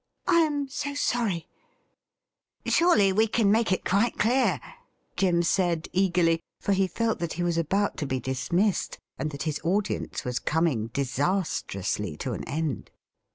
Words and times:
'I 0.27 0.39
am 0.39 0.67
so 0.67 0.95
sorry 0.95 1.47
!''Surely 2.65 3.13
we 3.13 3.27
can 3.27 3.51
make 3.51 3.71
it 3.71 3.85
quite 3.85 4.17
clear,' 4.17 4.59
Jim 5.15 5.43
said 5.43 5.89
eagerly, 5.93 6.41
for 6.59 6.71
he 6.73 6.87
felt 6.87 7.19
that 7.19 7.33
he 7.33 7.43
was 7.43 7.55
about 7.59 7.97
to 7.97 8.07
be 8.07 8.19
dismissed, 8.19 8.97
and 9.19 9.29
that 9.29 9.43
his 9.43 9.61
audience 9.63 10.25
was 10.25 10.39
coming 10.39 10.87
disastrously 10.87 12.17
to 12.17 12.33
an 12.33 12.43
end. 12.47 12.89